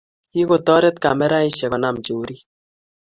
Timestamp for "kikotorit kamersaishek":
0.31-1.69